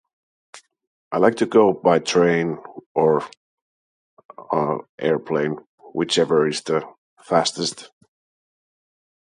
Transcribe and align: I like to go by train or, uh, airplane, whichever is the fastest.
I 1.11 1.17
like 1.19 1.35
to 1.35 1.45
go 1.45 1.73
by 1.73 1.99
train 1.99 2.57
or, 2.95 3.21
uh, 4.51 4.79
airplane, 4.97 5.59
whichever 5.93 6.47
is 6.47 6.61
the 6.63 6.81
fastest. 7.23 7.91